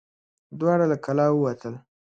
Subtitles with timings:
[0.59, 1.73] دواړه له کلا ووتل.